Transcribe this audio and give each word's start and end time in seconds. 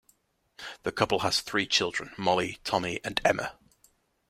The 0.81 0.91
couple 0.91 1.19
has 1.19 1.41
three 1.41 1.67
children, 1.67 2.11
Molly, 2.17 2.57
Tommy, 2.63 2.99
and 3.03 3.21
Emma. 3.23 3.59